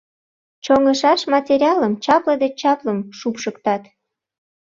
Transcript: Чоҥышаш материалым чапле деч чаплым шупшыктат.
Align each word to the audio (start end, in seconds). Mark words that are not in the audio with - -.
Чоҥышаш 0.65 1.21
материалым 1.33 1.93
чапле 2.03 2.33
деч 2.41 2.53
чаплым 2.61 2.99
шупшыктат. 3.17 3.83